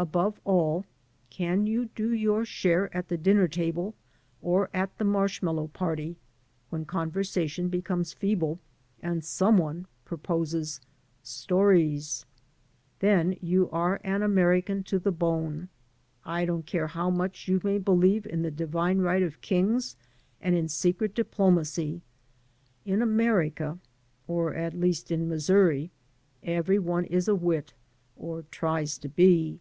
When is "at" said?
2.96-3.08, 4.72-4.96, 24.54-24.72